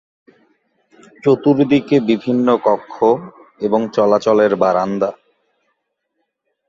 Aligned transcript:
চতুর্দিকে 1.23 1.95
বিভিন্ন 2.09 2.47
কক্ষ 2.65 2.95
এবং 3.61 3.81
চলাচলের 3.95 4.53
বারান্দা। 4.55 5.09